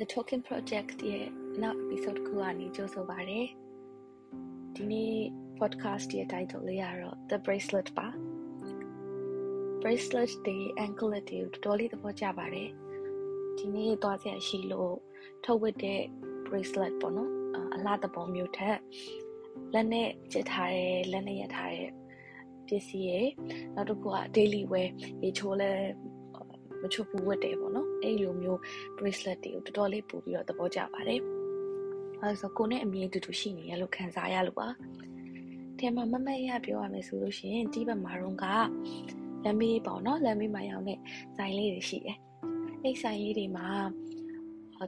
[0.00, 1.26] The Token Project ရဲ့
[1.62, 3.40] နောက် episode ခုကနေကြိုဆိုပါရစေ။
[4.74, 5.14] ဒီနေ့
[5.58, 8.08] podcast ရဲ့ title လေးကတော့ The Bracelet ပါ။
[9.82, 12.68] bracelet တွေ anklet တွေတော်တော်လေးသဘောကျပါတယ်။
[13.58, 14.94] ဒီနေ့သွားစရာရှိလို့
[15.44, 16.00] ထုတ်ဝတ်တဲ့
[16.46, 17.30] bracelet ပေါ့နော်။
[17.74, 18.78] အလားသဘောမျိုးထက်
[19.74, 21.90] လက်နဲ့ကျစ်ထားတဲ့လက်နဲ့ရထားတဲ့
[22.66, 23.28] ပစ္စည်းရဲ့
[23.74, 24.90] နောက်တစ်ခုက daily wear
[25.22, 25.72] ရေချိုးလဲ
[26.82, 28.60] မချွတ်ဘူးဝတ်တယ်ပေါ့နော်အဲ့လိုမျိုး
[28.96, 31.20] bracelet တွေကိုတော်တော်လေးပို့ပြီးတော့သဘောကျပါတယ်
[32.20, 34.68] အဲဆိုကိုနဲ့အမြင်တူတူရှိနေရလို့ခံစားရလို့ပါ
[35.78, 38.44] ထဲမှာမမတ်ရပြောရမယ်ဆိုလို့ရှိရင်ဒီဘက်မှာတော့က
[39.44, 40.98] လမ်းမေးပေါ့နော်လမ်းမေးမှာရောင်းတဲ့
[41.36, 42.18] ဆိုင်လေးတွေရှိတယ်
[42.82, 43.68] အဲ့ဆိုင်လေးတွေမှာ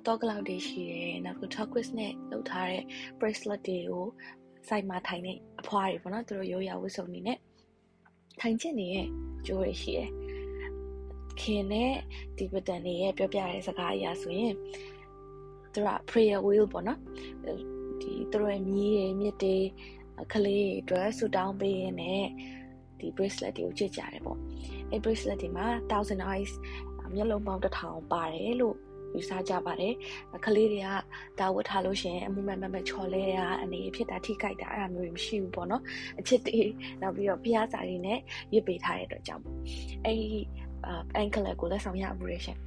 [0.07, 2.85] တော့ကလောက်တွေရှိတယ်နောက်ပြီး turquoise နဲ့လုပ်ထားတဲ့
[3.19, 4.05] bracelet တွေကို
[4.69, 7.39] စိုက်မှာထိုင်နေအဖွားတွေပေါ့နော်သူတို့ရိုးရာဝတ်စုံနေနဲ့
[8.41, 9.09] ထိုင်ချင်နေတဲ့
[9.47, 10.11] ကြိုးတွေရှိတယ်
[11.41, 11.93] ခင်နဲ့
[12.39, 14.55] ဒီပတန်တွေရဲ့ပြောပြတဲ့စကားအရာဆိုရင်
[15.73, 17.01] သူက prayer wheel ပေါ့နော်
[18.01, 19.57] ဒီသူတို့ရဲ့မြည်တွေမြစ်တွေ
[20.33, 22.25] ကလေးတွေအတွက်ဆူတောင်းပေးရင်းနဲ့
[22.99, 24.39] ဒီ bracelet တွေကိုချစ်ကြတယ်ပေါ့
[24.91, 26.53] အဲ bracelet တွေမှာ1000 eyes
[27.15, 28.77] မျက်လုံးပေါင်းတစ်ထောင်ပါတယ်လို့
[29.15, 29.95] ယူဆကြပါတယ်
[30.45, 30.89] ကလေးတွေက
[31.39, 35.83] ဒါဝတ်ထားလို့ရှင်အမှုမဲ့မဲ့ချော်လဲတာအနေဖြစ်တာထိခိုက်တာအဲ့လိုမျိုးမရှိဘူးပေါ့နော်
[36.21, 36.61] အချစ်တွေ
[37.01, 38.19] နောက်ပြီးတော့ဖျားစာတွေနဲ့
[38.55, 39.45] ရစ်ပေးထားတဲ့အတွက်ကြောင့်
[40.05, 40.41] အဲ့ဒီ
[41.21, 42.59] anklet ကိုလက်ဆောင်ရမှုရရှင်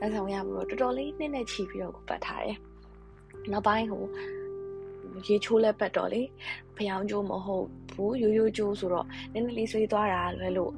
[0.00, 2.58] လက်ဆောင်ရမှုတော့တော်တော်လေးနည်းနည်းချီပြီးတော့ကိုပတ်ထားတယ်
[3.52, 4.04] နောက်ပိုင်းဟို
[5.26, 6.22] ရေချိုးလက်ပတ်တော့လေ
[6.76, 10.72] ဖျောင်းကျိုးမဟုတ်ဘူးရိုးရိုးကျိုးဆိုတော့နည်းနည်းလေးဆွေးသွားတာလွယ်လို့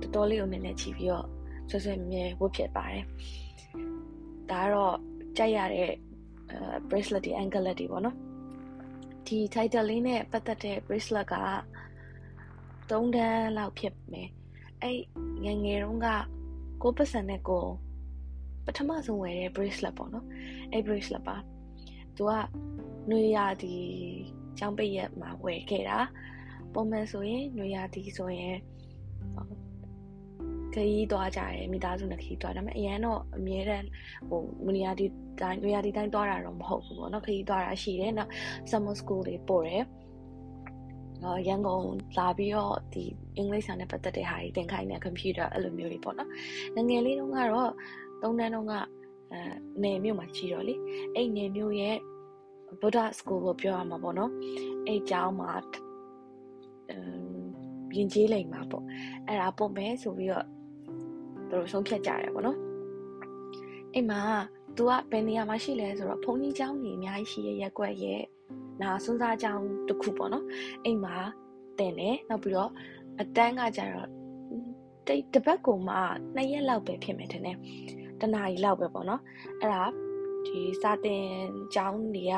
[0.00, 1.26] တော်တော်လေးကိုနည်းနည်းချီပြီးတော့
[1.70, 3.04] ဆွဆွမြဲဝတ်ဖြစ်ပါတယ်
[4.50, 4.96] ဒါကတော့
[5.36, 5.90] ကြိုက်ရတဲ့
[6.88, 8.16] bracelet တွေ anklet တွေပေါ့နော်
[9.26, 11.34] ဒီ title လေးနဲ့ပတ်သက်တဲ့ bracelet က
[12.90, 14.28] 3တန်းလောက်ဖြစ်မယ်
[14.82, 15.00] အဲ့
[15.44, 16.08] ငငယ်တုန်းက
[16.82, 17.64] ကိုပတ်စံနဲ့ကို
[18.64, 20.26] ပထမဆုံးဝယ်တဲ့ bracelet ပေါ့နော်
[20.72, 21.36] အဲ့ bracelet ပါ
[22.16, 22.32] သူက
[23.10, 23.74] နွေရာသီ
[24.58, 25.98] ကျောင်းပိတ်ရက်မှာဝယ်ခဲ့တာ
[26.74, 28.56] ပုံမှန်ဆိုရင်နွေရာသီဆိုရင်
[30.74, 33.86] ခရီးသွားကြတယ်မိသားစုနဲ့ခရီးသွားဒါပေမဲ့အရန်တော့အမြဲတမ်း
[34.28, 35.06] ဟိုနွေရာသီ
[35.40, 38.30] တိုင်းနွေရာသီတိုင်းသွားတာတော့မဟုတ်ဘူးပေါ့နော်ခရီးသွားတာရှိတယ်နောက်
[38.70, 39.84] summer school တွေပို့တယ်
[41.22, 41.84] နော်ရန်ကုန်
[42.18, 43.04] လာပြီးတော့ဒီ
[43.36, 46.30] အင်္ဂလိပ်စာနဲ့ပတ်သက်တဲ့ဟာတွေသင်ခိုင်းတဲ့ computer အဲ့လိုမျိုးတွေပေါ့နော်
[46.76, 47.72] ငငယ်လေးတုန်းကတော့
[48.22, 48.74] သုံးတန်းတုန်းက
[49.32, 49.40] အဲ
[49.82, 50.74] နယ်မြို့မှာကြီးတော့လေ
[51.14, 51.96] အဲ့နယ်မြို့ရဲ့
[52.80, 54.30] ဗုဒ္ဓ school ကိုပြောရမှာပေါ့နော်
[54.86, 55.50] အဲ့ကျောင်းမှာ
[56.90, 58.84] အရင်ကြီးလိမ်မှာပေါ့
[59.26, 60.46] အဲ့ဒါပုံပဲဆိုပြီးတော့
[61.48, 62.58] သူတို့ဆုံးဖြတ်ကြတယ်ပေါ့နော်
[63.94, 64.20] အဲ့မှာ
[64.76, 68.22] तू ကဘယ်နေရာမှာရှိလဲဆိုတော့ဘုန်းကြီးကျောင်းကြီးအများကြီးရှိရဲ့ရက်ွက်ရဲ့
[68.82, 70.44] နာစွန်းစားကျောင်းတစ်ခုပေါ့နော်
[70.84, 71.16] အဲ့မှာ
[71.78, 72.70] တင်တယ်နောက်ပြီးတော့
[73.20, 74.08] အတန်းကကြတော့
[75.06, 75.96] တိတ်တပတ်ကိုမှ
[76.36, 77.56] 2ရက်လောက်ပဲဖြစ်မယ်ထင်တယ်
[78.20, 79.22] တနားရီလောက်ပဲပေါ့နော်
[79.60, 79.82] အဲ့ဒါ
[80.46, 81.26] ဒီစာတင်
[81.74, 82.34] ကျောင်းတွေက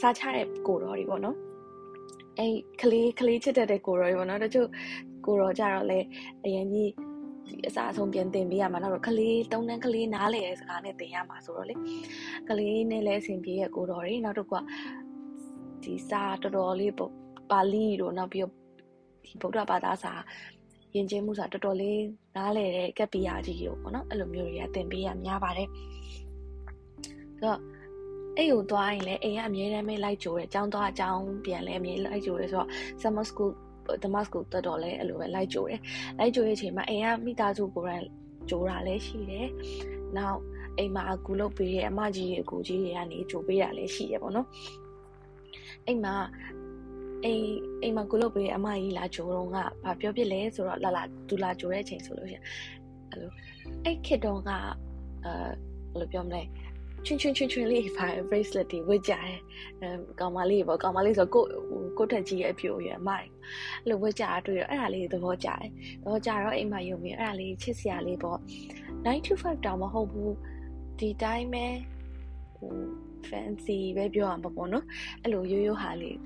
[0.00, 1.36] စားချတဲ့ကိုတော်တွေပေါ့နော်
[2.38, 4.68] အဲ့ကလေးကလေးချစ်တတ်တဲ့ကိုတော်တွေပေါ့နော်တချို့
[5.26, 6.00] ကိုတော်ကြတော့လေ
[6.44, 6.90] အရင်ကြီး
[7.48, 11.74] ဒီအစားအဆုံးပြန်တင်ပေးရမှာနောက်တော့ကလေးတုံးတန်းကလေးနားလေတဲ့စကားနဲ့တင်ရမှာဆိုတော့လေ
[12.48, 14.54] ကလေးနဲ့လည်းအဆင်ပြေရဲ့ကိုတော်တွေနောက်တော့က
[15.84, 16.94] ဒီစာတော်တော်လေး
[17.50, 18.46] ပါဠိတို့နောက်ပြီး
[19.24, 20.12] ဒီဗုဒ္ဓဘာသာစာ
[20.94, 22.00] ယဉ်ကျေးမှုစာတော်တော်လေး
[22.36, 25.68] နားလေတဲ့ကပ္ပိယကြီးတို့ပေါ့နော်အဲ့လိုမျိုးတွေကတင်ပေးရများပါတယ်
[27.38, 27.60] ဆိုတော့
[28.36, 32.68] အဲ့ကိုသွားရင်လည်းအိမ်ကအမြဲတမ်းပဲလိုက်ကြိုးတယ်။ကျောင်းသွားအကျောင်းပြန်လည်းအမြဲလိုက်ကြိုးတယ်ဆိုတော့
[33.00, 33.52] summer school
[34.04, 35.80] ဓမ္မစကူတက်တော့လဲအဲ့လိုပဲလိုက်ကြိုးတယ်။
[36.18, 38.04] လိုက်ကြိုးရဲ့အချိန်မှာအိမ်ကမိသားစုကိုယ်တိုင်
[38.50, 39.48] ကြိုးတာလည်းရှိတယ်။
[40.16, 40.38] နောက်
[40.78, 44.46] အိမ်မှာအကူလုပ်ပေးတဲ့အမကြီးရဲ့အကူကြီးတွေကနေကြိုးပေးတာလည်းရှိရပေါ့နော်။
[45.86, 46.14] အိမ်မှာ
[47.24, 47.46] အိမ်
[47.82, 52.44] အိမ်မှာကူလုပ်ပေးတဲ့အမကြီးလာကြိုးတော့ကဘာပြောပြလဲဆိုတော့လာလာသူလာကြိုးတဲ့အချိန်ဆိုလို့ရှိရင်
[53.10, 53.30] အဲ့လို
[53.84, 54.50] အဲ့ခစ်တော့က
[55.24, 55.34] အဲ
[55.92, 56.42] ဘယ်လိုပြောမလဲ
[57.06, 59.38] ချွန်းချွန်းချွန်းချွန်းလေးဖာ bracelet တွေဝတ်ကြတယ်
[59.80, 59.88] အဲ
[60.20, 61.44] ကောင်မလေးပေါ့ကောင်မလေးဆိုကို
[61.98, 63.28] ကိုထက်ကြီးရဲ့အပြိုရယ်မိုက်
[63.82, 65.68] အဲ့လိုဝတ်ကြတာတွေ့တော့အဲ့ဒါလေးသဘောကျတယ်
[66.02, 68.38] သဘောကျတော့အိမ်မှာယုံပြီးအဲ့ဒါလေးချစ်စရာလေးပေါ့
[69.04, 70.34] 925တောင်မဟုတ်ဘူး
[70.98, 71.66] ဒီတိုင်းပဲ
[72.56, 72.72] ဟို
[73.30, 74.84] fancy ပဲပြောရမှာပေါ့နော်
[75.22, 76.18] အဲ့လိုရိုးရိုးဟာလေး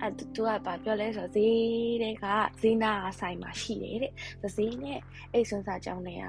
[0.00, 1.58] အဲ့သူကဘာပြောလဲဆိုတော့ဈေး
[2.02, 2.24] တွေက
[2.62, 5.00] ဈေးနာဆိုင်မှာရှိတယ်တဲ့ဈေးနဲ့
[5.32, 6.24] အိတ်ဆွမ်းစာကြောင်းတွေက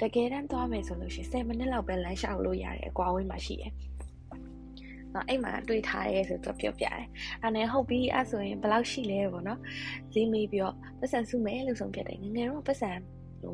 [0.00, 3.72] တကယ်တမ်းသွားမယ်ဆိုလို့ရှိရင်10မိနစ်လောက်ပဲလမ်းလျှောက်လို့ရတယ်အကွာဝေးမှာရှိတယ်။
[5.14, 7.06] နော်အဲ့မှာတွေ့ထားရဲဆိုတော့ပြောပြတယ်။
[7.42, 9.60] အဲ့နဲ့ဟုတ်ပြီအဲ့ဆိုရင်ဘယ်လောက်ရှိလဲပေါ့နော်။
[10.12, 12.90] ဈေးမေးပြီးတော့ပတ်စံစုမယ်လို့ဆုံးဖြတ်တယ်။ငငယ်တော့ပတ်စံ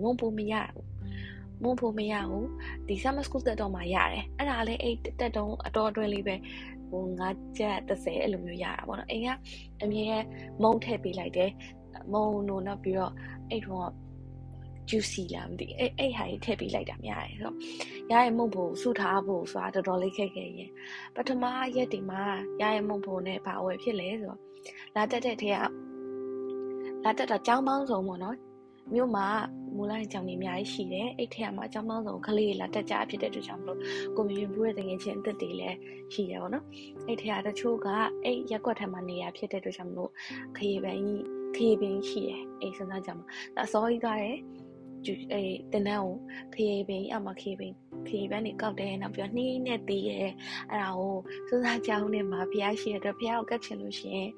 [0.03, 0.87] ဝုံဖို့မရဘူး။
[1.63, 2.47] ဝုံဖို့မရဘူး။
[2.89, 6.37] ဒီ summer school တက်တော့မှရတယ်။အဲ့ဒါလည်းအဲ့တက်တော့အတော်အတွင်းလေးပဲ
[6.91, 7.29] ဟိုငါ
[7.59, 9.29] ချက်30အဲ့လိုမျိုးရတာပေါ့နော်။အိမ်က
[9.83, 10.09] အမြဲ
[10.63, 11.51] မုံထည့်ပေးလိုက်တယ်။
[12.13, 13.13] မုံတို့နောက်ပြီးတော့
[13.51, 13.89] အဲ့တော့
[14.91, 17.57] juicy လားမသိအဲ့အဲ့ဟာကြီးထည့်ပေးလိုက်တာများတယ်ဆိုတော့
[18.11, 20.71] ရရဲ့မုံဖို့စုထားဖို့ဆိုတာတော်တော်လေးခက်ခဲရင်
[21.15, 21.45] ပထမ
[21.77, 22.23] ရက်ဒီမှာ
[22.61, 24.41] ရရဲ့မုံဖို့နဲ့ဘာအဝယ်ဖြစ်လဲဆိုတော့
[24.95, 25.57] လာတက်တဲ့ထဲက
[27.05, 28.37] လာတက်တာကြောင်းပေါင်းစုံပေါ့နော်
[28.95, 29.27] မြို့မှာ
[29.77, 33.79] မူလိုင်းကြောင်တွေအများကြီးရှိတယ်အဲ့ထဲမှာအကြောင်းပေါင်းစုံကလေးလာတက်ကြဖြစ်တဲ့အတွက်ကြောင့်မလို့
[34.17, 35.77] ကိုမြင်ဘူးရဲ့တငယ်ချင်းအသက်တွေလည်း
[36.13, 36.65] ရှိတယ်ပေါ့နော်
[37.07, 37.89] အဲ့ထဲကတချို့က
[38.25, 40.11] အဲ့ရက်ွက်ထဲမှာနေရဖြစ်တဲ့အတွက်ကြောင့်မလို့
[40.57, 41.25] ခရီးပန်းကြီး
[41.57, 43.25] ခရီးပန်းရှိတယ်အဲ့စဉ်းစားကြမှာ
[43.57, 44.37] ဒါအစောကြီးသွားတယ်
[45.05, 45.43] အဲ
[45.73, 46.15] တင်တန်းကို
[46.55, 47.73] ခရီးပင်အမခရီးပင်
[48.07, 50.31] ခရီးပန်းနေကောက်တယ်နောက်ပြီးနှီးနဲ့သေးရဲ့
[50.71, 51.15] အဲ့ဒါကို
[51.49, 54.31] စဉ်းစားကြောင်းနဲ့မှာဖျားရှိရတဲ့ဖျားကိုကတ်ချင်လို့ရှိရင်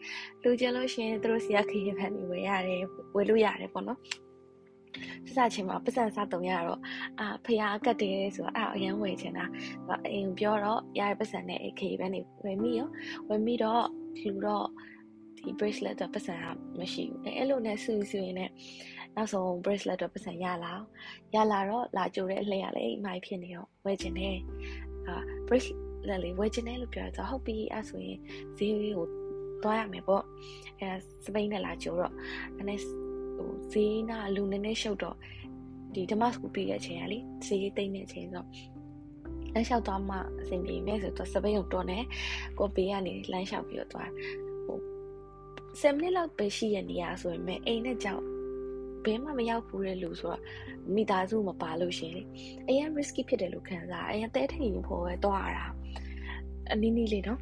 [0.43, 2.82] လူချင်လို့ရှိရင်သူတို့စီကခရီးပန်းနေဝယ်ရတယ်
[3.14, 3.99] ဝယ်လို့ရတယ်ပေါ့နော်
[5.27, 6.81] စစချင်းမှာပတ်စံစားတုံရတော့
[7.21, 9.45] အာဖះကတ်တယ်ဆိုတော့အဲ့အရန်ဝယ်ချင်တာ
[10.13, 12.89] အိမ်ပြောတော့ရရပတ်စံနဲ့အခရီးပဲနေဝယ်မိရော
[13.29, 13.85] ဝယ်မိတော့
[14.25, 14.67] လူတော့
[15.39, 16.37] ဒီ bracelet တော့ပတ်စံ
[16.79, 18.53] မရှိဘူးအဲ့လိုနဲ့ဆူဆူရင်လည်း
[19.17, 20.73] နောက်ဆုံး bracelet တော့ပတ်စံရလာ
[21.35, 24.37] ရလာတော့လာကြိုတဲ့အလှည့်ရလေအမိုက်ဖြစ်နေတော့ဝယ်ချင်တယ်
[25.07, 25.15] အာ
[25.49, 28.19] bracelet လေးဝယ်ချင်တယ်လို့ပြောတော့ဟုတ်ပြီအဲ့ဆိုရင်
[28.59, 29.07] ဈေးကို
[29.63, 30.25] သွားရမယ်ပေါ့
[30.81, 30.91] အဲ
[31.25, 32.13] စပိန်နဲ့လာကြိုတော့
[32.59, 32.81] အဲ့
[33.41, 35.17] ဟိုဈေးနာလူနည်းနည်းရှုပ်တော့
[35.95, 38.45] ဒီဓမ္မစကူပြီးတဲ့အချိန်ကလေဈေးသိမ့်တဲ့အချိန်ဆို
[39.55, 42.05] လမ်းလျှောက်သွားမှအဆင်ပြေမယ်ဆိုတော့စပိန်ကိုတွန်းတယ်
[42.59, 44.11] ကိုပေးကနေလမ်းလျှောက်ပြီးတော့သွား
[44.67, 44.79] ဟို
[45.81, 48.23] 7မိနစ်လောက်ပဲရှိရနေရဆိုရင်အိမ်နဲ့ကြောက်
[49.05, 50.41] ဘယ်မှမရောက်ဘူးတဲ့လူဆိုတော့
[50.95, 52.23] မိသားစုမပါလို့ရှင်လေ
[52.69, 55.67] အရင် risky ဖြစ်တယ်လို့ခံစားအရင်တဲထင်ဖို့ပဲတွားရတာ
[56.73, 57.41] အနည်းနည်းလေးနော်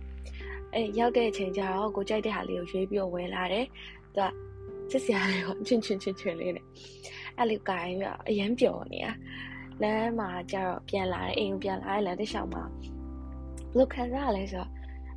[0.75, 3.67] အဲရောက်တဲ့အချိန်ကျတော့ကိုကြိုက်တဲ့ဟာလေးကိုရွေးပြီးတော့ဝယ်လာတယ်
[4.17, 4.48] သူက
[4.91, 6.67] စစ်စရာလေးကိုချွင်ချွင်ချွင်ချွင်လေးနဲ့
[7.39, 9.13] အဲ့လိုကိုင်းပြီးအရန်ပျော်နေတာ
[9.83, 12.63] လမ်းမှာကျတော့ပြန်လာတယ်အိမ်ကိုပြန်လာတယ်လမ်းတစ်လျှောက်မှာ
[13.73, 14.71] ဘလို့ခံစားရလဲဆိုတော့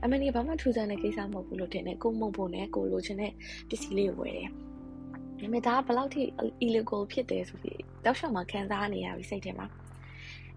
[0.04, 3.32] အမနီဘာမှထူးဆန်းတဲ့ကိစ္စမဟုတ်ဘူးလို့ထင်တယ်ကိုမုံဖို့နဲ့ကိုလိုချင်တဲ့
[3.70, 4.52] ပစ္စည်းလေးကိုဝယ်တယ်ဒါ
[5.40, 6.22] ပေမဲ့ဒါကဘယ်လောက်ထိ
[6.66, 9.68] illegal ဖြစ်တယ်ဆိုပြီးတောက်လျှောက်မှာခံစားနေရပြီစိတ်ထဲမှာ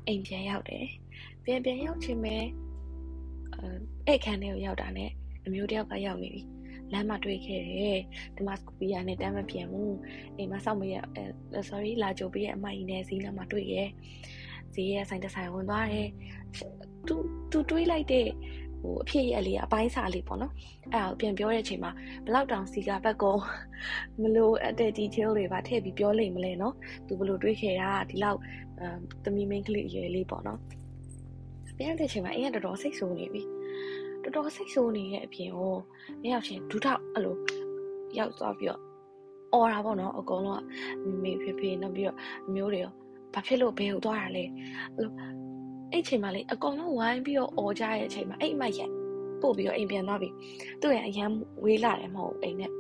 [0.06, 0.87] အိမ်ပြန်ရောက်တယ်
[1.44, 2.37] ပြန်ပြန်ရောက်ချင်းပဲ
[4.06, 5.11] အဲ့ခန်းထဲကိုရောက်တာနဲ့
[5.46, 6.43] အမျိုးတယောက်ကရောက်နေပြီ
[6.92, 7.98] လမ်းမှာတွေ့ခဲ့တယ်
[8.36, 9.96] ဒီမှာစကူပီယာနဲ့တမ်းမပြန်ဘူး
[10.36, 10.94] အိမ်မှာစောင့်မရ
[11.69, 13.88] sorry လာကြိုပေးရဲ့အမကြီးနဲ့ဈေးလမ်းမှာတွေ့ရဲ့
[14.75, 16.08] ဈေးရဲ့ဆိုင်တဆိုင်ဝင်သွားတယ်
[17.06, 17.14] သူ
[17.50, 18.28] သူတွေးလိုက်တဲ့
[18.81, 20.52] ဟိုအဖြစ်ရလေးအပိုင်းစာလေးပေါ့နော်
[20.92, 21.90] အဲ့ဒါကိုပြန်ပြောတဲ့အချိန်မှာ
[22.26, 23.37] ဘလောက်တောင်စီကဘက်ကော
[24.20, 26.75] မလို့အတဲ့ detail တွေပါထည့်ပြီးပြောလိမ့်မလဲနော်
[27.06, 28.38] သူဘလို့တွေးခဲ့တာဒီလောက်
[29.25, 30.58] သမီးမင်းကလေးအရွယ်လေးပေါ့နော်
[31.78, 33.42] ပြန်တဲ့အချိန်မှာအင်းကတော်တော်စိတ်ဆိုးနေပြီ
[34.25, 35.75] တော်တော်စိတ်ဆိုးနေတဲ့အပြင်ကို
[36.23, 37.37] မရောက်ချင်းဒူးထောက်အဲ့လို
[38.19, 38.81] ရောက်သွားပြီးတော့
[39.53, 40.62] အော်တာပေါ့နော်အကုန်လုံး
[41.03, 42.17] ကမေဖေဖေနောက်ပြီးတော့
[42.49, 42.93] အမျိုးတွေရော
[43.35, 44.44] ဘာဖြစ်လို့ဘယ်ကိုသွားတာလဲ
[44.94, 45.12] အဲ့လို
[45.93, 48.91] အဲ့ချိန်မှာလေအကောင်လုံးဝိုင်းပြီးတော့អော်ကြရဲ့အချိန်မှာအဲ့အမရက်
[49.43, 50.29] ပို့ပြီးတော့အိမ်ပြန်သွားပြီ
[50.81, 51.31] သူ့ရဲ့အရန်
[51.65, 52.71] ဝေးလာတယ်မဟုတ်အိမ်နဲ့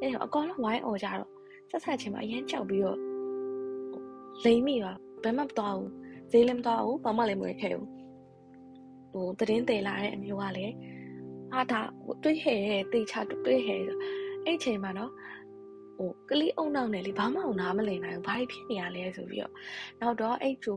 [0.00, 1.28] အဲ့တော့အကောင်လုံးဝိုင်းអော်ကြတော့
[1.70, 2.98] ဆက်ဆက်ချိန်မှာအရန်ကြောက်ပြီးတော့
[4.44, 5.90] လိမ့်မိပါဘယ်မှမသွားဘူး
[6.30, 7.86] ဈေးလည်းမသွားဘူးဘာမှလည်းမဝယ်ခဲ့ဘူး
[9.16, 10.74] ဟိုတရင်တယ်လာတဲ့အမျိုးကလည်း
[11.54, 11.80] အာဒါ
[12.22, 12.60] တွေးဟဲ့
[12.92, 13.98] တေချာတွေးဟဲ့ဆို
[14.44, 15.12] အဲ့ချိန်မှာနော်
[15.98, 19.52] ဟိုကလေးအုံနောက်နဲ့လေဘာမှအောင်နားမလည်နိုင်ဘူးဘာဖြစ်နေရလဲဆိုပြီးတော့
[20.00, 20.76] နောက်တော့အဲ့ကျို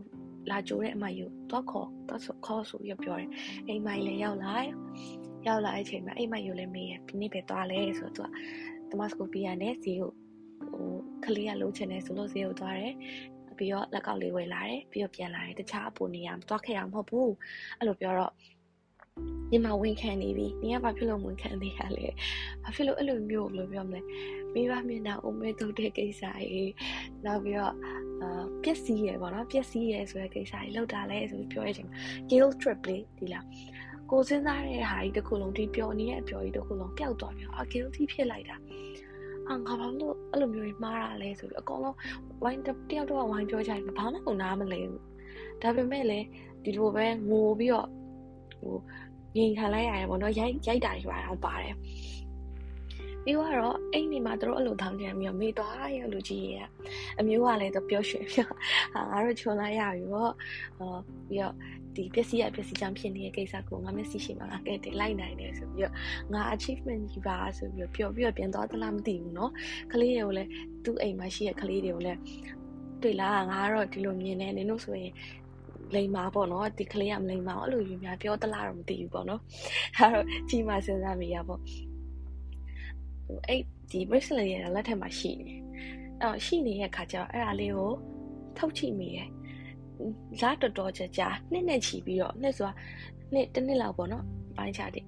[0.51, 3.29] လာကြိုးတဲ့အမယူတော့ခေါ်တော့ဆိုခေါ်ဆိုပြီးပြောတယ်
[3.67, 4.55] အိမ်မိုင်လည်းရောက်လာ
[5.47, 8.31] ရောက်လာတဲ့အချိန်မှာအိမ်မိုင်ယူလည်းမေးရဒီနေ့ပဲသွားလဲဆိုတော့
[8.89, 10.11] သူကတမစကိုပီယာနဲ့ဇီကို
[10.69, 10.89] ဟို
[11.25, 12.93] ကလေးကလုံးချင်တယ်ဆိုလို့ဇီကိုသွားတယ်
[13.59, 17.33] ပြီးတော့လက်ကောက်လေးဝယ်လာတယ်ပြီးတော့ပြန်လာတယ်တခြားအပူနေရမသွားခဲ့ရမဟုတ်ဘူး
[17.77, 18.33] အဲ့လိုပြောတော့
[19.51, 22.05] ညီမဝန်ခံနေပြီ။နင်ကဘာဖြစ်လို့ဝန်ခံနေရလဲ။
[22.63, 24.01] ဘာဖြစ်လို့အဲ့လိုမျိုးလို့ပြောမလဲ။
[24.53, 26.73] မိဘမျက်နှာအုံမဲထုတ်တဲ့ကိစ္စကြီး
[27.25, 27.73] နောက်ပြီးတော့
[28.21, 31.97] အာပျက်စီးရယ်ပေါ့နော်ပျက်စီးရယ်ဆိုတဲ့ကိစ္စကြီးလောက်တာလဲဆိုပြီးပြောရချိန်မှာ
[32.29, 33.45] guilt trip လေးဒီလား
[34.11, 38.55] ကိုစဉ်းစားတဲ့ဟာကြီးတစ်ခုလုံးဒီပျော်နေတဲ့အပျော်ကြီးတစ်ခုလုံးပျောက်သွားပြီ။အာ guilty ဖြစ်လိုက်တာ။
[39.49, 41.97] အာငါဘာလို့အဲ့လိုမျိုးမှားတာလဲဆိုပြီးအကောင်လုံး
[42.43, 45.01] ဝိုင်းတယောက်တော့ဝိုင်းပြောကြတယ်ဘာမှမနာမလဲဘူး။
[45.61, 46.25] ဒါပေမဲ့လည်း
[46.63, 47.87] ဒီလိုပဲငိုပြီးတော့
[48.59, 48.75] ဟို
[49.37, 51.75] ငင်ခံလိုက်ရတယ်ပေါ့နော်ရိုက်ရိုက်တာတွေပါတော့ပါတယ်
[53.28, 56.66] ပြီးတော့အိမ်နေမှာတို့အဲ့လိုထောင်းကြံပြီးတော့မေးသွားရလူကြီးရဲ့
[57.20, 58.48] အမျိုးကလည်းတော့ပြောရွှင်ပြော
[58.94, 60.32] ဟာငါတို့ချုံလိုက်ရပြီပေါ့
[60.78, 60.96] ဟော
[61.28, 61.54] ပြီးတော့
[61.96, 65.94] ဒီပစ္စည်းရပစ္စည်းကြောင့်ဖြစ်နေတဲ့ကိစ္စကိုငါမျက်စိရှိမှာငါကဲတင်လိုက်နိုင်တယ်ဆိုပြီးတော့
[66.32, 69.50] ငါ achievement ကြီးပါဆိုပြီးတော့ပြောပြီးတော့ပြန်သွားသလားမသိဘူးเนาะ
[69.92, 70.50] ကလေးတွေကိုလည်း
[70.84, 72.20] သူ့အိမ်မှာရှိတဲ့ကလေးတွေကိုလည်း
[73.02, 75.12] တွေ့လားငါကတော့ဒီလိုမြင်နေနင်တို့ဆိုရင်
[75.94, 79.40] လိမ်မာပေါ့နော်ဒီကလေးကမလိမ်မာအဲ့လိုယူများပြောသလားတော့မသိဘူးပေါ့နော်
[79.98, 81.60] အဲ့တော့ကြီးမှစဉ်းစားမိရပေါ့
[83.47, 85.53] အဲ့ဒီ bracelet ရဲ့လက်ထက်မှာရှိနေ
[86.21, 87.91] အဲ့ရှိနေတဲ့ခါကျတော့အဲ့ဒါလေးကို
[88.57, 89.29] ထုတ်ချိမိရဲ့
[90.41, 92.73] လာတော်တော်ကြာကြာနှစ်နဲ့ချီပြီးတော့နှစ်ဆိုတာ
[93.33, 94.25] နှစ်တစ်နှစ်လောက်ပေါ့နော်
[94.57, 95.05] ပိုင်းခြားတယ်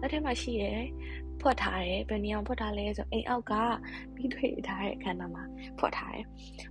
[0.00, 0.72] လက်ထက်မှာရှိရဲ
[1.40, 3.52] ဟဖွက်ထားတယ်ဘယ်နေအောင်ဖွက်ထားလဲဆိုအိမ်အောက်က
[4.14, 5.42] ပြီးထွေထားတဲ့အခန်းသားမှာ
[5.78, 6.24] ဖွက်ထားတယ်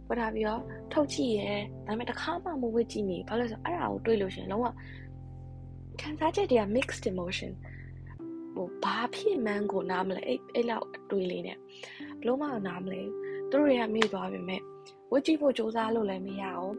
[0.06, 0.62] ဖွက်ထားပြီးတော့
[0.94, 1.52] ထုတ်ကြည့်ရဲ
[1.88, 4.68] ဒါပေမဲ့တစ်ခါမှမဝစ်ကြည့်နေဘာလို့လဲဆိုအဲ့ဒါကိုတွေးလို့ရှင်လုံးဝ
[6.02, 7.52] ခံစားချက်တွေက mixed emotion
[8.58, 11.58] ဟိုဘာဖြစ်မှန်းကိုနားမလဲအဲ့အဲ့လောက်အတွေးလေးနဲ့
[12.22, 13.02] ဘလို့မှနားမလဲ
[13.52, 14.62] သူတို့တွေကမေ့သွားပြီမဲ့
[15.12, 16.74] ဝစ်ကြည့်ဖို့စူးစမ်းလို့လည်းမရအောင်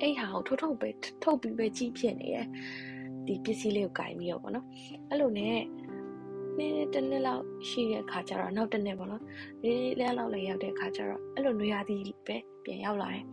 [0.00, 0.88] အဲ့ဟာကိုထုတ်ထုတ်ပဲ
[1.22, 2.46] ထုတ်ပြီးပဲကြီးဖြစ်နေရဲ့
[3.26, 4.66] ဒီပစ္စည်းလေးကိုကင်ပြီးတော့ဗောနော်
[5.10, 5.58] အဲ့လိုနဲ့
[6.58, 9.22] နေ့တစ်နှစ်လောက်ရှိတဲ့အခါကျတော့နောက်တစ်နှစ်ပေါ့နော်
[9.62, 11.96] ဒီလဲလောက်လည်းရောက်တဲ့အခါကျတော့အဲ့လိုနွေရာသီ
[12.26, 13.24] ပဲပြန်ရောက်လာတယ်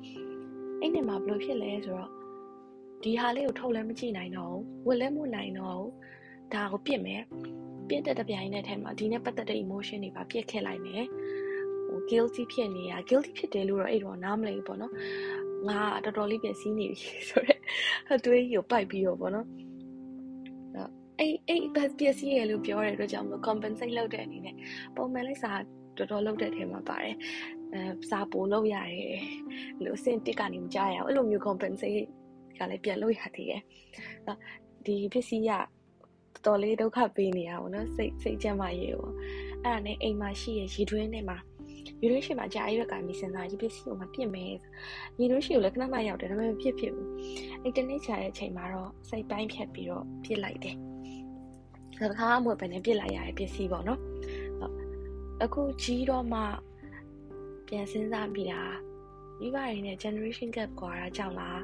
[0.80, 2.12] အဲ့နှစ်မှာဘယ်လိုဖြစ်လဲဆိုတော့
[3.04, 5.92] ဒီဟာလေးကိုထုတ်လည်းမကြည့်နိုင်တော့ဘူးဝတ်လည်းမနိုင်တော့ဘူး
[6.54, 7.22] ဒါကိုပြစ်မယ်
[7.90, 11.06] ပြစ်တဲ့တပြိုင်နက်ထဲမှာဒီနဲ့ပတ်သက်တဲ့ emotion တွေပါပြစ်ခဲ့လိုက်မယ်
[11.88, 14.94] ဟို guilty ဖြစ်နေရ guilty ဖြစ်တယ်လို့တော့အဲ့တော့နားမလည်ဘူးပေါ့နော်
[15.68, 16.98] ငါတော်တော်လေးပြည့်စည်နေပြီ
[17.30, 17.60] ဆိုတော့
[18.16, 19.48] အတွေးကိုပိုက်ပြီးတော့ပေါ့နော်
[21.20, 24.56] အဲ့အဲ့ဘတ်ပျက်စီးရလို့ပြောတဲ့အတွက်ကြောင့်မလို့ compensate လုပ်တဲ့အနေနဲ့
[24.96, 25.52] ပုံမှန်လိုက်စာ
[25.98, 27.16] တော်တော်လုပ်တဲ့ထဲမှာပါတယ်
[27.74, 29.20] အဲစာပို့လုပ်ရတယ်
[29.84, 32.06] လို့အဆင့်တစ်ကနေမကြရအောင်အဲ့လိုမျိုး compensate
[32.58, 33.62] ကလည်းပြန်လုပ်ရသေးတယ်
[34.86, 35.52] ဒီပစ္စည်းက
[36.46, 39.14] တော်လေးဒုက္ခပေးနေရပါတော့စိတ်စိတ်ကြမ်းမာရေးပေါ့
[39.64, 41.38] အဲ့ဒါနဲ့အိမ်မှာရှိရရေတွင်းထဲမှာ
[42.02, 44.46] ရေတွင်းရှိမှာကြာရွက်ကမိစင်စားဒီပစ္စည်းကိုမပြစ်မဲ
[45.20, 47.10] ရေတွင်းရှိကိုလည်းခဏမှရောက်တယ်ဒါပေမဲ့ပြစ်ဖြစ်ဘူး
[47.62, 50.76] အဲ့တနေ့ချာတဲ့အချိန်မှာတော့စိတ်ပိုင်းဖြတ်ပြီးတော့ပြစ်လိုက်တယ်
[52.12, 54.00] တခါမှမပဲနဲ့ပြစ်လိုက်ရတဲ့ပစ္စည်းပေါ့နော်
[55.44, 56.42] အခုကြီးတော့မှ
[57.68, 58.62] ပြန်စဉ်းစားမိတာ
[59.40, 61.62] မိဘတွေနဲ့ generation gap ကွာတာကြောင့်လား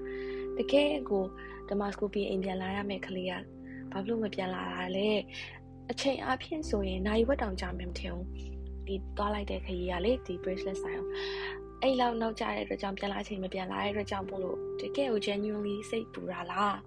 [0.58, 1.24] တကယ်ကို
[1.70, 3.34] ဒမတ်စကိုပြီးအိမ်ပြန်လာရမယ့်ကလေးက
[3.92, 5.10] ဘာလို့မပြန်လာတာလဲ
[5.92, 8.28] အချိန်အဖြစ်ဆိုရင်နိုင်ဝက်တောင်ကြာမှမထင်ဘူး
[8.88, 11.10] ဒီသွားလိုက်တဲ့ခရီးကလေဒီ bracelet ဆိုင်အောင်
[11.82, 16.78] အဲ့လောက်နောက်ကျတဲ့အတွက်ကြောင့်ပြန်လာချိန်မပြန်လာတဲ့အတွက်ကြောင့်ပို့လို့တကယ်ကို genuinely စိတ်ပူတာလား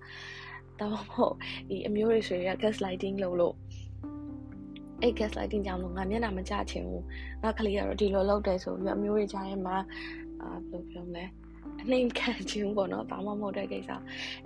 [0.80, 1.35] တော့မဟုတ်
[1.69, 3.54] ဒီအမျိုးတွေဆိုရင် gas lighting လုပ်လို့
[5.02, 7.04] အဲ့ gas lighting ကြောင့်လို့ငါမျက်နှာမကျချင်ဘူး
[7.42, 9.76] ငါကလေးကတော့ဒီလိုလုပ်တယ်ဆိုပြီးအမျိုးတွေကြားထဲမှာ
[10.40, 11.25] အာဘယ်လိုပြောမလဲ
[11.83, 13.90] အနှိမ်ခံခြင်းပေါ့နော်ဘာမှမဟုတ်တဲ့ကိစ္စ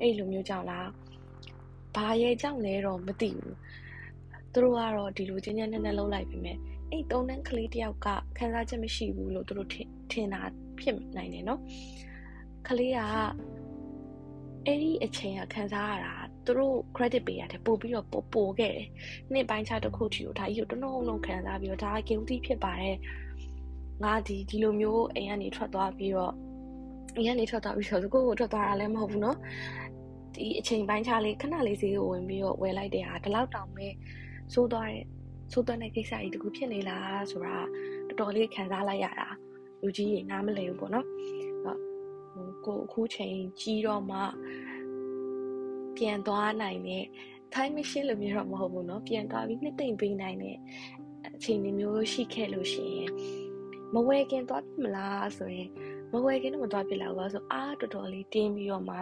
[0.00, 0.88] အဲ့လိုမျိုးကြောင့်လား
[1.95, 3.55] ဘာရဲ့ကြောင့်လဲတော့မသိဘူး
[4.53, 6.57] သူတို့ကတော့ဒီလိုချင်းချင်းနဲ့နဲ့လှုပ်လိုက်ပြီမဲ့
[6.91, 9.69] အဲ့သုံးတန်းကလေးတယောက်ကခံစားချက်မရှိဘူးလို့သူတို့
[10.11, 10.41] ထင်တာ
[10.79, 11.61] ဖြစ်နိုင်တယ်နော်
[12.67, 12.99] ကလေးက
[14.65, 16.13] အဲ့ဒီအချိန်ကခံစားရတာ
[16.45, 18.87] သူတို့ credit ပေးရတယ်ပို့ပြီးတော့ပို့ပို့ခဲ့တယ်
[19.33, 22.97] နှစ်ပိုင်းခြားတစ်ခုထီကိုဒါကြီးကိုတနှုံလုံးခံစားပြီးတော့ဒါ guilty ဖြစ်ပါတယ်
[24.03, 26.33] ငါဒီဒီလိုမျိုးအိမ်ကနေထွက်သွားပြီးတော့
[27.15, 29.37] အိမ်ကနေထွက်သွားပြီးတော့ကိုကိုထွက်သွားတာလည်းမဟုတ်ဘူးเนาะ
[30.35, 33.87] ဒီအချိန်ပိုင်းခြားလေးခဏလေးစီကိုဝင်ပြီးတော့ဝယ်လိုက်တဲ့ဟာဒီလောက်တောင်ပဲ
[34.53, 35.03] စိုးသွားတဲ့
[35.51, 37.57] စိုးသွားတဲ့ကိစ္စကြီးတခုဖြစ်နေလားဆိုတာ
[38.07, 39.29] တော်တော်လေးခံစားလိုက်ရတာ
[39.81, 41.07] လူကြီးရေနားမလည်ဘူးပေါ့နော်
[42.65, 44.19] ကိုအခုချိန်ကြီးတော့မှ
[45.97, 47.05] ပြန်သွားနိုင်တဲ့
[47.53, 50.57] time machine လိုမျိုးတော့မဟုတ်ဘူးเนาะပြန်သွားပြီးနှစ်သိမ့်ပေးနိုင်တဲ့
[51.35, 53.11] အခြေအနေမျိုးရှိခဲ့လို့ရှိရင်
[53.93, 55.69] မဝယ်ခင်သွားပြီမလားဆိုရင်
[56.11, 58.97] မဝယ်ခင်တော့မသွားပြလောက်ပါဆိုအားတော်တော်လေးတင်းပြီးတော့မှ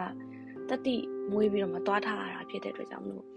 [0.68, 0.96] တတိ
[1.33, 3.27] မွေးပြီးတော့မှသွားထားရတာဖြစ်တဲ့အတွက်ကြောင့်မလို့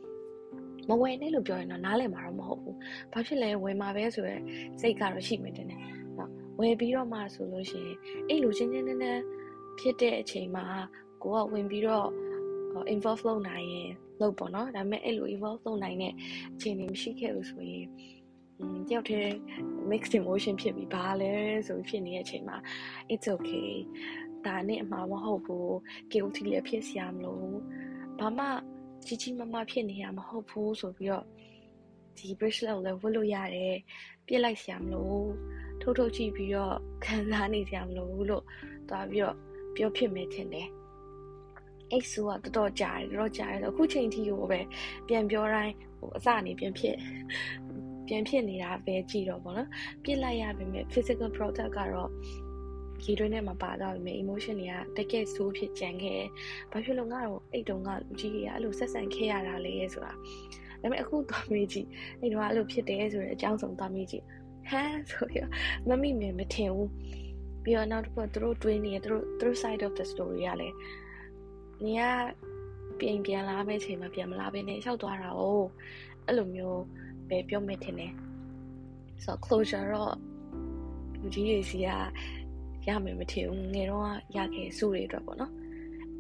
[0.89, 2.77] မဝယ်နဲ့လို့ပြောရင်တော့နားလည်မှာတော့မဟုတ်ဘူး။
[3.13, 4.37] ဘာဖြစ်လဲဝယ်မှာပဲဆိုရဲ
[4.81, 5.81] စိတ်ကတော့ရှိမှတင်တယ်။
[6.19, 7.97] နော်ဝယ်ပြီးတော့မှဆိုလို့ရှိရင်
[8.29, 9.19] အဲ့လိုချင်းချင်းနဲ့နဲ့
[9.79, 10.65] ဖြစ်တဲ့အချိန်မှာ
[11.23, 12.09] ကိုကဝင်ပြီးတော့
[12.95, 16.13] involve လုပ်နိုင်ရင်လုပ်ပေါ့နော်ဒါပေမဲ့အဲ့လို involve လုပ်နိုင်တဲ့
[16.55, 17.87] အခြေအနေမရှိခဲ့ဘူးဆိုရင်
[18.89, 19.31] တယောက်တည်း
[19.91, 21.33] mixed emotion ဖြစ်ပြီးဘာလဲ
[21.69, 22.57] ဆိုဖြစ်နေတဲ့အချိန်မှာ
[23.13, 23.71] it's okay
[24.47, 25.69] ဒါနဲ့အမှားမဟုတ်ဘူး
[26.13, 27.43] guilty လည်းဖြစ်စရာမလို
[28.19, 28.47] ဘာမှ
[29.07, 31.25] ကြီးကြီးမားမားဖြစ်နေရမဟုတ်ဘူးဆိုပြီးတော့
[32.19, 33.77] ဒီ bracelet ကိုလည်းဝတ်လို့ရတယ်
[34.27, 35.13] ပြစ်လိုက်စရာမလို
[35.81, 38.45] ထုတ်ထုတ်ကြည့်ပြီးတော့ခံစားနေစရာမလိုဘူးလို့
[38.89, 39.37] သွားပြီးတော့
[39.77, 40.69] ပြောဖြစ်မယ်ထင်တယ်
[41.91, 44.61] အဲ့ဆိုကတော်တော်ကြာတယ်တော်တော်ကြာတယ်ဆိုအခုချိန်ထိကိုပဲ
[45.09, 46.97] ပြန်ပြောတိုင်းဟိုအစအနေပြန်ဖြစ်
[48.07, 49.69] ပြန်ဖြစ်နေတာပဲကြည့်တော့ဗောနော်
[50.05, 52.11] ပြစ်လိုက်ရပေမဲ့ physical product ကတော့
[53.07, 56.29] ရေတွင်းထဲမှာပါသွားပြီမဲ့ emotion တွေကတကယ်ဆိုးဖြစ်ကြံခဲ့တယ်။
[56.73, 60.13] ဘာဖြစ်လို့ငါ့ကိုအဲ့တုန်းကလူကြီးတွေကအဲ့လိုဆက်ဆံခဲ့ရတာလဲဆိုတာ။
[60.81, 61.89] ဒါပေမဲ့အခုသွားမေးကြည့်
[62.21, 64.25] အဲ့တော့အဲ့လိုဖြစ်တယ်ဆိုတဲ့အကြောင်းစုံသွားမေးကြည့်။
[64.69, 65.39] ဟမ်ဆိုရ
[65.89, 66.89] မမိမမထင်ဘူး။
[67.63, 70.77] ပြီးတော့နောက်တစ်ခုသူတို့တွေးနေသူတို့သူတို့ side of the story ကလည်း
[71.85, 72.03] နေက
[72.99, 75.43] ပြင်ပြန်လာမယ့်ချိန်မှာပြန်မလာဘဲနဲ့ရောက်သွားတာ哦
[76.27, 76.81] အဲ့လိုမျိုး
[77.29, 78.13] ပဲပြောမယ်ထင်တယ်
[79.25, 80.15] ဆိုတော့ closure တော့
[81.21, 81.89] လူကြီးတွေစီက
[82.89, 84.05] ရမယ်မထင်ဘူးငယ်တော့
[84.37, 85.53] ရခဲ့စုတွေအတွက်ပေါ့နော်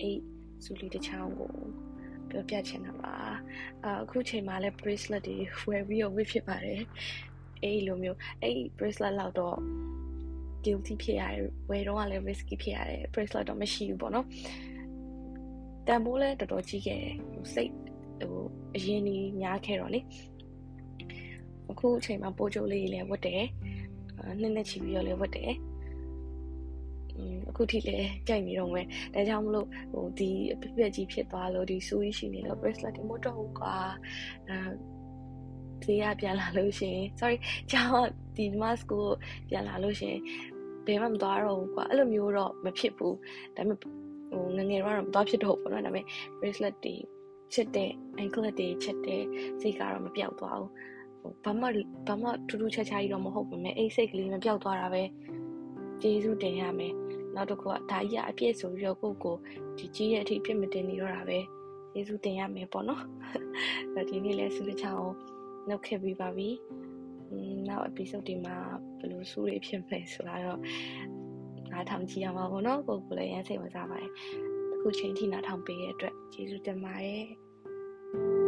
[0.00, 0.18] အဲ့
[0.64, 1.52] စုလေးတစ်ချောင်းကို
[2.30, 3.14] ပြောပြချင်တာပါ
[3.84, 5.36] အခုချိန်မှာလည်း bracelet တွေ
[5.68, 6.80] ဝယ်ပြီးတော့ဝစ်ဖြစ်ပါတယ်
[7.62, 9.56] အဲ့လိုမျိုးအဲ့ bracelet လောက်တော့
[10.64, 14.26] guilty ဖြစ်ရတယ်ဝယ်တော့လည်း risky ဖြစ်ရတယ် bracelet တော့မရှိဘူးပေါ့နော်
[15.86, 17.14] တန်ဖိုးလည်းတော်တော်ကြီးခဲ့တယ်
[17.54, 17.72] စိတ်
[18.20, 18.44] ဟို
[18.76, 20.00] အရင်ကြီးများခဲ့တော့လေ
[21.70, 23.44] အခုအချိန်မှာပိုးကြိုးလေးလည်းဝတ်တယ်
[24.40, 25.52] နှစ်နှစ်ချီပြီးတော့လည်းဝတ်တယ်
[27.50, 33.76] အခုထိလည်းကြိုက်နေတော့မယ်ဒါကြောင့်မလို့ဟိုဒီအပြက်ကြီးဖြစ်သွားလို့ဒီဆူကြီးရှိနေတော့ bracelet တွေမတော့ဘူးကွာ
[34.48, 34.56] အဲ
[35.84, 37.36] ဈေးရပြန်လာလို့ရှင် sorry
[37.70, 39.06] ကျောင်းဒီ mask ကို
[39.48, 40.16] ပြန်လာလို့ရှင်
[40.86, 43.16] ဘယ်မှမသွားတော့ဘူးကွာအဲ့လိုမျိုးတော့မဖြစ်ဘူး
[43.56, 46.04] ဒါပေမဲ့ဟိုငငယ်တော့မသွားဖြစ်တော့ဘူးပေါ့နော်ဒါပေမဲ့
[46.40, 46.94] bracelet တွေ
[47.54, 47.90] ချစ်တဲ့
[48.22, 49.22] anklet တွေချစ်တဲ့
[49.60, 50.72] စိတ်ကတော့မပြောက်သွားဘူး
[51.44, 51.66] ဘာမှ
[52.06, 55.02] ဘာမှထူးထူးခြားခြားကြီးတော့မဟုတ်ပါနဲ့အိတ်စိတ်ကလေးမပြောက်သွားတာပဲ
[56.02, 56.92] ကျေးဇူးတင်ရမယ်
[57.36, 59.36] နောက်တစ်ခုကဒါကြီးကအပြည့်ဆိုပြီးတော့ကိုကို
[59.78, 61.38] ဒီကြီးရဲ့အထိပြစ်မတင်နေတော့တာပဲ
[61.92, 63.02] ကျေးဇူးတင်ရမယ်ပေါ့နော်
[64.08, 65.10] ဒီနေ့လဲဆုတချောင်း
[65.68, 66.48] နှုတ်ခဲ့ပြီးပါပြီ
[67.68, 68.56] နောက် episode ဒီမှာ
[68.98, 70.60] ဘယ်လိုဆုတွေဖြစ်မယ်ဆိုတာတော့
[71.72, 74.12] နားထောင်ကြည့်ရမှာပေါ့နော်ကိုကိုလည်းရမ်းစိတ်ဝင်စားပါတယ်
[74.74, 78.45] အခုချိန်ထိနားထောင်ပေးတဲ့အတွက်ကျေးဇူးတင်ပါတယ်